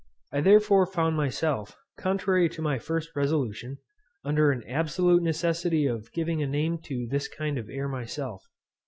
I 0.33 0.41
therefore 0.41 0.87
found 0.87 1.15
myself, 1.15 1.77
contrary 1.95 2.49
to 2.49 2.61
my 2.63 2.79
first 2.79 3.15
resolution, 3.15 3.77
under 4.25 4.49
an 4.51 4.63
absolute 4.67 5.21
necessity 5.21 5.85
of 5.85 6.11
giving 6.11 6.41
a 6.41 6.47
name 6.47 6.79
to 6.85 7.05
this 7.07 7.27
kind 7.27 7.59
of 7.59 7.69
air 7.69 7.87
myself. 7.87 8.43